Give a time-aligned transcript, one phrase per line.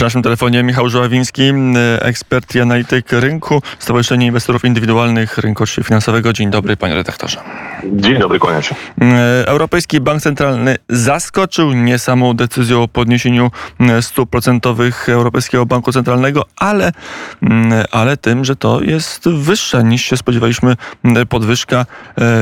[0.00, 1.52] W naszym telefonie Michał Żuławiński,
[2.00, 6.32] ekspert i analityk rynku, Stowarzyszenie Inwestorów Indywidualnych Rynku Finansowego.
[6.32, 7.40] Dzień dobry, panie redaktorze.
[7.92, 8.74] Dzień dobry, kłaniam się.
[9.46, 13.50] Europejski Bank Centralny zaskoczył nie samą decyzją o podniesieniu
[14.00, 16.92] stóp procentowych Europejskiego Banku Centralnego, ale,
[17.90, 20.76] ale tym, że to jest wyższa niż się spodziewaliśmy
[21.28, 21.86] podwyżka.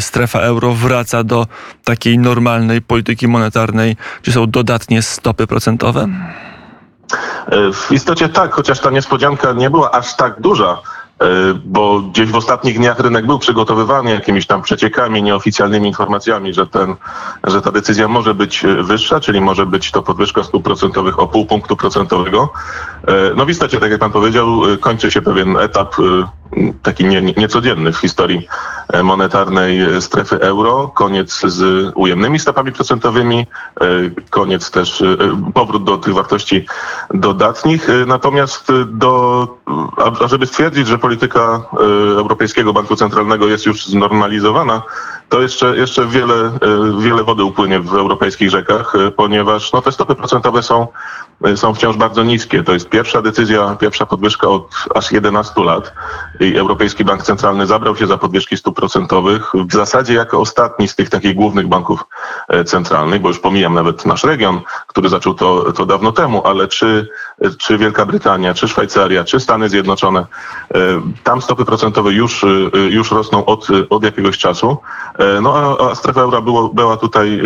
[0.00, 1.46] Strefa euro wraca do
[1.84, 6.08] takiej normalnej polityki monetarnej, gdzie są dodatnie stopy procentowe.
[7.46, 10.78] E, w istocie tak, chociaż ta niespodzianka nie była aż tak duża,
[11.20, 11.26] e,
[11.64, 16.94] bo gdzieś w ostatnich dniach rynek był przygotowywany jakimiś tam przeciekami, nieoficjalnymi informacjami, że, ten,
[17.44, 21.26] że ta decyzja może być e, wyższa, czyli może być to podwyżka stóp procentowych o
[21.26, 22.52] pół punktu procentowego.
[23.36, 24.46] No w istocie, tak jak pan powiedział,
[24.80, 25.96] kończy się pewien etap
[26.82, 28.71] taki nie, niecodzienny w historii e,
[29.02, 30.88] monetarnej strefy euro.
[30.94, 33.46] Koniec z ujemnymi stopami procentowymi,
[33.80, 33.86] e,
[34.30, 35.16] koniec też, e,
[35.54, 36.66] powrót do tych wartości
[37.14, 37.88] dodatnich.
[38.06, 39.48] Natomiast do,
[40.26, 41.62] żeby stwierdzić, że polityka
[42.16, 44.82] Europejskiego Banku Centralnego jest już znormalizowana,
[45.28, 46.50] to jeszcze, jeszcze wiele,
[46.98, 50.86] wiele wody upłynie w europejskich rzekach, ponieważ no, te stopy procentowe są,
[51.56, 52.62] są wciąż bardzo niskie.
[52.62, 55.92] To jest pierwsza decyzja, pierwsza podwyżka od aż 11 lat
[56.40, 60.94] i Europejski Bank Centralny zabrał się za podwyżki stóp procentowych w zasadzie jako ostatni z
[60.94, 62.04] tych takich głównych banków
[62.48, 66.68] e, centralnych, bo już pomijam nawet nasz region, który zaczął to, to dawno temu, ale
[66.68, 67.08] czy,
[67.58, 70.26] czy Wielka Brytania, czy Szwajcaria, czy Stany Zjednoczone,
[70.74, 70.76] e,
[71.24, 72.48] tam stopy procentowe już, e,
[72.90, 74.76] już rosną od, od jakiegoś czasu.
[75.42, 77.42] No a, a strefa euro było, była tutaj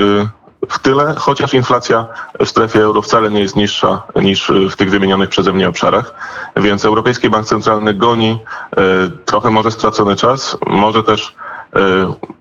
[0.69, 2.07] w tyle, chociaż inflacja
[2.41, 6.15] w strefie euro wcale nie jest niższa niż w tych wymienionych przeze mnie obszarach.
[6.57, 8.39] Więc Europejski Bank Centralny goni
[8.77, 8.77] e,
[9.25, 11.35] trochę może stracony czas, może też
[11.77, 11.79] e,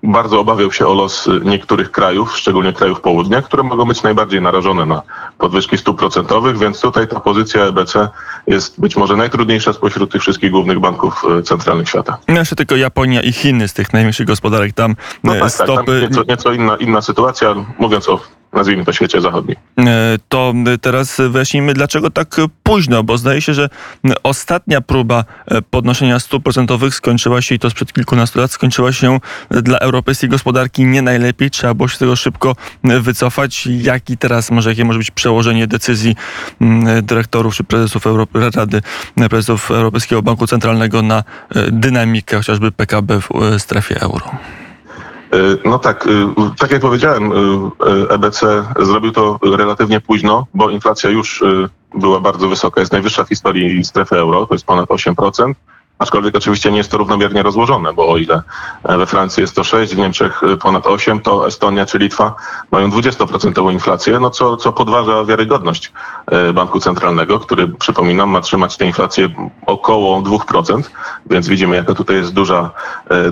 [0.02, 4.86] bardzo obawiał się o los niektórych krajów, szczególnie krajów południa, które mogą być najbardziej narażone
[4.86, 5.02] na
[5.38, 8.08] podwyżki stóp procentowych, więc tutaj ta pozycja EBC
[8.46, 12.18] jest być może najtrudniejsza spośród tych wszystkich głównych banków e, centralnych świata.
[12.28, 15.66] No jeszcze tylko Japonia i Chiny z tych największych gospodarek tam no tak, stopy...
[15.66, 18.20] Tak, tam nieco, nieco inna, inna sytuacja, mówiąc o
[18.56, 19.56] nazwijmy to świecie zachodnim.
[19.78, 19.84] E,
[20.28, 23.68] to teraz wyjaśnijmy, dlaczego tak późno, bo zdaje się, że
[24.22, 29.20] ostatnia próba e, podnoszenia stóp procentowych skończyła się, i to sprzed kilkunastu lat, skończyła się
[29.50, 31.50] dla europejskiej gospodarki nie najlepiej.
[31.50, 33.66] Trzeba było się tego szybko wycofać.
[33.66, 36.16] Jaki teraz może, jakie może być przełożenie decyzji
[37.02, 38.82] dyrektorów czy prezesów Europy, Rady,
[39.30, 43.28] prezesów Europejskiego Banku Centralnego na e, dynamikę chociażby PKB w
[43.58, 44.30] strefie euro?
[45.36, 46.10] E, no tak, e,
[46.58, 47.32] tak jak powiedziałem,
[48.08, 51.44] EBC e zrobił to relatywnie późno, bo inflacja już
[51.94, 55.52] była bardzo wysoka, jest najwyższa w historii strefy euro, to jest ponad 8%.
[55.98, 58.42] Aczkolwiek oczywiście nie jest to równomiernie rozłożone, bo o ile
[58.84, 62.34] we Francji jest to 6, w Niemczech ponad 8, to Estonia czy Litwa
[62.70, 65.92] mają 20% inflację, no co, co podważa wiarygodność
[66.54, 69.28] banku centralnego, który przypominam ma trzymać tę inflację
[69.66, 70.82] około 2%,
[71.30, 72.70] więc widzimy jaka tutaj jest duża,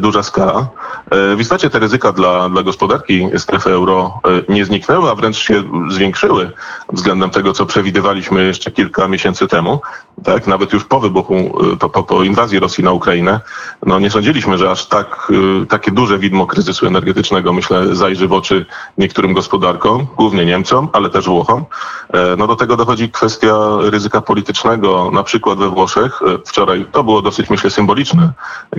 [0.00, 0.66] duża skala.
[1.10, 6.52] W istocie te ryzyka dla, dla gospodarki strefy euro nie zniknęły, a wręcz się zwiększyły
[6.92, 9.80] względem tego, co przewidywaliśmy jeszcze kilka miesięcy temu.
[10.24, 13.40] Tak, nawet już po wybuchu, po, po, po inwazji inwazji Rosji na Ukrainę,
[13.86, 18.32] no nie sądziliśmy, że aż tak, y, takie duże widmo kryzysu energetycznego, myślę, zajrzy w
[18.32, 18.66] oczy
[18.98, 21.64] niektórym gospodarkom, głównie Niemcom, ale też Włochom.
[22.12, 26.22] E, no do tego dochodzi kwestia ryzyka politycznego, na przykład we Włoszech.
[26.22, 28.32] E, wczoraj to było dosyć, myślę, symboliczne,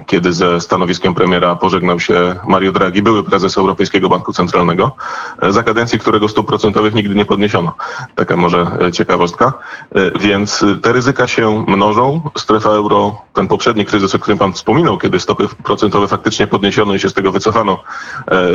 [0.05, 4.95] kiedy ze stanowiskiem premiera pożegnał się Mario Draghi, były prezes Europejskiego Banku Centralnego,
[5.41, 7.73] e, za kadencji którego stóp procentowych nigdy nie podniesiono.
[8.15, 9.53] Taka może ciekawostka.
[10.19, 11.34] Więc te ryzyka się
[11.67, 12.21] mnożą.
[12.37, 16.99] Strefa euro, ten poprzedni kryzys, o którym pan wspominał, kiedy stopy procentowe faktycznie podniesiono i
[16.99, 17.83] się z tego wycofano,
[18.31, 18.51] e,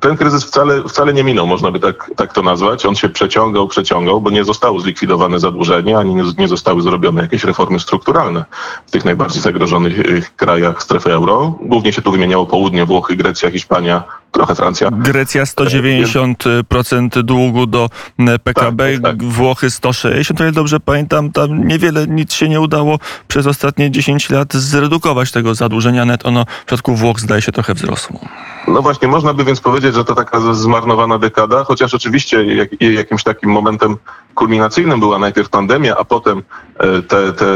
[0.00, 2.86] ten kryzys wcale, wcale nie minął, można by tak, tak to nazwać.
[2.86, 7.44] On się przeciągał, przeciągał, bo nie zostało zlikwidowane zadłużenie, ani nie, nie zostały zrobione jakieś
[7.44, 8.44] reformy strukturalne
[8.86, 10.04] w tych najbardziej zagrożonych e,
[10.36, 11.54] krajach strefy euro.
[11.60, 14.90] Głównie się tu wymieniało południe, Włochy, Grecja, Hiszpania, trochę Francja.
[14.92, 17.88] Grecja 190% długu do
[18.44, 19.24] PKB, tak, tak.
[19.24, 22.98] Włochy 160, o ile dobrze pamiętam, tam niewiele, nic się nie udało
[23.28, 26.04] przez ostatnie 10 lat zredukować tego zadłużenia.
[26.04, 28.20] Net ono w przypadku Włoch zdaje się trochę wzrosło.
[28.68, 33.22] No właśnie, można by więc powiedzieć, że to taka zmarnowana dekada, chociaż oczywiście jak, jakimś
[33.22, 33.96] takim momentem
[34.34, 36.42] kulminacyjnym była najpierw pandemia, a potem
[36.78, 37.46] e, te, te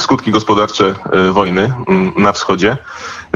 [0.00, 2.76] skutki gospodarcze e, wojny mm, na wschodzie,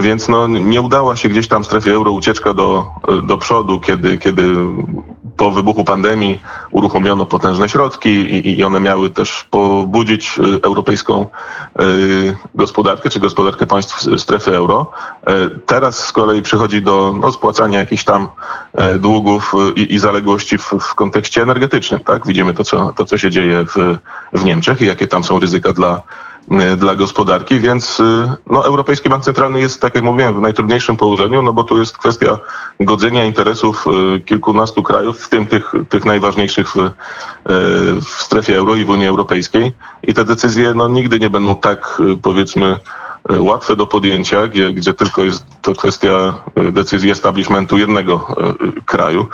[0.00, 2.86] więc no, nie udała się gdzieś tam w strefie euro ucieczka do,
[3.22, 4.54] do przodu, kiedy, kiedy
[5.38, 6.40] po wybuchu pandemii
[6.70, 11.26] uruchomiono potężne środki i, i one miały też pobudzić y, europejską
[11.80, 14.90] y, gospodarkę, czy gospodarkę państw strefy euro.
[15.26, 15.32] E,
[15.66, 18.28] Teraz z kolei przychodzi do no, spłacania jakichś tam
[18.74, 22.00] e, długów y, i, i zaległości w, w kontekście energetycznym.
[22.00, 22.26] Tak?
[22.26, 23.98] Widzimy to co, to, co się dzieje w,
[24.32, 26.02] w Niemczech i jakie tam są ryzyka dla,
[26.76, 28.02] dla gospodarki, więc y,
[28.50, 31.98] no, Europejski Bank Centralny jest, tak jak mówiłem, w najtrudniejszym położeniu, no bo tu jest
[31.98, 32.38] kwestia
[32.80, 33.84] godzenia interesów
[34.16, 36.90] y, kilkunastu krajów, w tym tych, tych najważniejszych w, y,
[38.00, 39.72] w strefie euro i w Unii Europejskiej.
[40.02, 42.78] I te decyzje no, nigdy nie będą tak, y, powiedzmy, y,
[43.28, 46.34] łatwe do podjęcia, gdzie, gdzie tylko jest to kwestia
[46.68, 48.36] y, decyzji establishmentu jednego
[48.78, 49.26] y, kraju.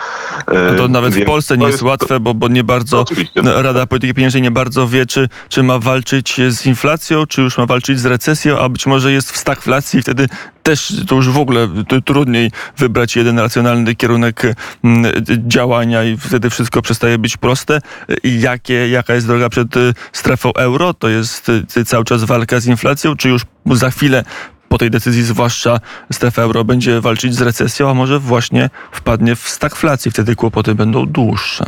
[0.47, 3.43] No to nawet w więc Polsce to nie jest łatwe, bo, bo nie bardzo Oczywiście.
[3.43, 7.67] Rada Polityki Pieniężnej nie bardzo wie, czy, czy ma walczyć z inflacją, czy już ma
[7.67, 10.29] walczyć z recesją, a być może jest w stagflacji i wtedy
[10.65, 11.69] też to już w ogóle
[12.05, 14.43] trudniej wybrać jeden racjonalny kierunek
[14.85, 15.13] mm,
[15.47, 17.81] działania i wtedy wszystko przestaje być proste.
[18.25, 20.95] Jakie, jaka jest droga przed y, strefą euro?
[20.95, 24.25] To jest y, cały czas walka z inflacją, czy już za chwilę
[24.69, 25.81] po tej decyzji, zwłaszcza
[26.13, 30.11] strefa euro, będzie walczyć z recesją, a może właśnie wpadnie w stagflację.
[30.11, 31.65] Wtedy kłopoty będą dłuższe.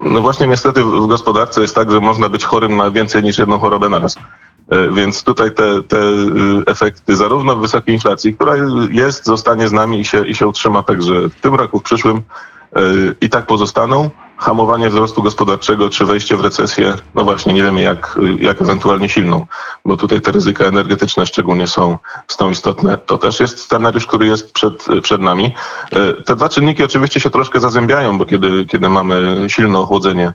[0.00, 3.58] No właśnie niestety w gospodarce jest tak, że można być chorym na więcej niż jedną
[3.58, 4.16] chorobę naraz.
[4.70, 8.54] E, Więc tutaj te, te y, efekty zarówno wysokiej inflacji, która
[8.90, 12.16] jest, zostanie z nami i się, i się utrzyma także w tym roku, w przyszłym
[12.16, 12.80] e,
[13.20, 14.10] i tak pozostaną.
[14.40, 19.46] Hamowanie wzrostu gospodarczego czy wejście w recesję, no właśnie nie wiemy jak, jak ewentualnie silną,
[19.84, 21.98] bo tutaj te ryzyka energetyczne szczególnie są,
[22.28, 22.98] są istotne.
[22.98, 25.54] To też jest scenariusz, który jest przed, przed nami.
[25.92, 30.32] E, Te dwa czynniki oczywiście się troszkę zazębiają, bo kiedy, kiedy mamy silne ochłodzenie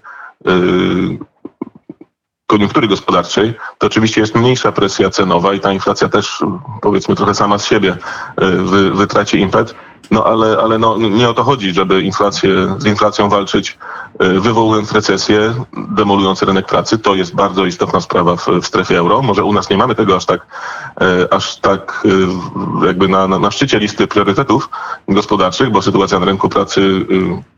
[2.54, 6.44] koniunktury gospodarczej, to oczywiście jest mniejsza presja cenowa i ta inflacja też
[6.82, 7.92] powiedzmy trochę sama z siebie
[8.42, 9.76] y, wy, wytraci impet.
[10.12, 13.78] No ale, ale no, nie o to chodzi, żeby inflację, z inflacją walczyć,
[14.20, 16.98] wywołując recesję, demolując rynek pracy.
[16.98, 19.22] To jest bardzo istotna sprawa w, w strefie euro.
[19.22, 20.48] Może u nas nie mamy tego aż tak,
[21.02, 24.70] y, aż tak y, jakby na, na, na szczycie listy priorytetów
[25.08, 27.06] gospodarczych, bo sytuacja na rynku pracy,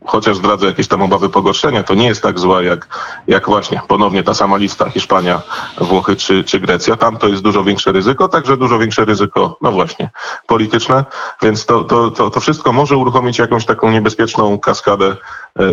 [0.06, 2.88] chociaż zdradza jakieś tam obawy pogorszenia, to nie jest tak zła jak,
[3.26, 5.42] jak właśnie ponownie ta sama lista Hiszpania,
[5.80, 6.96] Włochy czy, czy Grecja.
[6.96, 10.10] Tam to jest dużo większe ryzyko, także dużo większe ryzyko, no właśnie,
[10.46, 11.04] polityczne,
[11.42, 15.16] więc to, to, to, to wszystko może uruchomić jakąś taką niebezpieczną kaskadę e,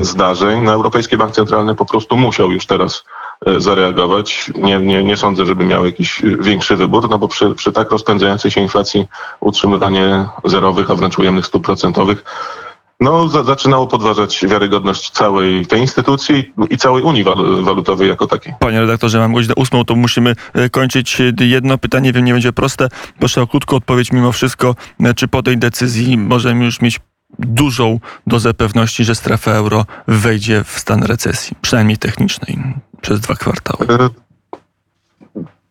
[0.02, 0.64] zdarzeń.
[0.64, 3.04] No, Europejski Bank Centralny po prostu musiał już teraz
[3.46, 4.52] e, zareagować.
[4.56, 7.92] Nie, nie, nie sądzę, żeby miał jakiś e, większy wybór, no bo przy, przy tak
[7.92, 9.08] rozpędzającej się inflacji
[9.40, 12.24] utrzymywanie zerowych, a wręcz ujemnych stóp procentowych
[13.00, 18.54] no, za, zaczynało podważać wiarygodność całej tej instytucji i całej Unii wal- Walutowej jako takiej.
[18.60, 22.14] Panie redaktorze, mam godzinę ósmą, to musimy e, kończyć E, jedno pytanie.
[22.14, 22.88] Wiem, nie będzie proste.
[23.20, 24.76] Proszę o krótką odpowiedź mimo wszystko.
[25.00, 27.00] E, Czy po tej decyzji możemy już mieć
[27.40, 32.64] dużą dozę pewności, że strefa euro wejdzie w stan recesji, przynajmniej technicznej,
[33.02, 33.88] przez dwa kwartały?
[33.90, 34.10] E,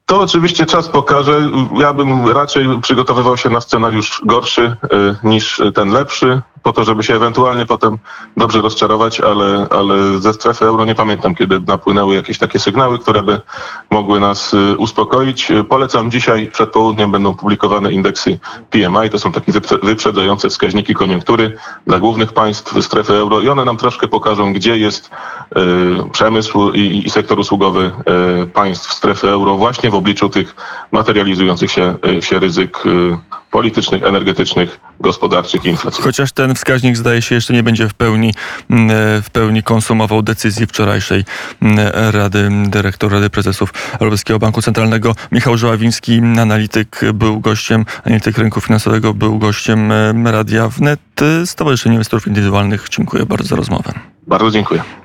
[0.07, 1.51] To oczywiście czas pokaże.
[1.79, 4.77] Ja bym raczej przygotowywał się na scenariusz gorszy e,
[5.25, 7.99] niż ten lepszy, po to, żeby się ewentualnie potem
[8.37, 13.23] dobrze rozczarować, ale, ale ze strefy euro nie pamiętam, kiedy napłynęły jakieś takie sygnały, które
[13.23, 13.41] by
[13.91, 15.53] mogły nas e, uspokoić.
[15.69, 18.39] Polecam dzisiaj, przed południem będą publikowane indeksy
[18.71, 21.57] PMI, to są takie wyprze- wyprzedzające wskaźniki koniunktury
[21.87, 25.11] dla głównych państw strefy euro i one nam troszkę pokażą, gdzie jest
[25.57, 27.91] e, przemysł i, i sektor usługowy
[28.43, 30.57] e, państw strefy euro właśnie w obliczu tych
[30.93, 33.19] materializujących się, e, się ryzyk e,
[33.51, 36.07] politycznych, energetycznych, gospodarczych i inflacyjnych.
[36.07, 38.35] Chociaż ten wskaźnik zdaje się jeszcze nie będzie w pełni,
[38.71, 41.25] mm, e, w pełni konsumował decyzji wczorajszej
[41.63, 41.79] mm,
[42.11, 45.15] Rady, dyrektor Rady Prezesów Europejskiego Banku Centralnego.
[45.33, 51.01] Michał Żoławiński, analityk, był gościem, analityk rynku finansowego, był gościem e, Radia Wnet.
[51.45, 52.87] Stowarzyszenie Inwestorów Indywidualnych.
[52.91, 53.93] Dziękuję bardzo za rozmowę.
[54.27, 54.83] Bardzo dziękuję.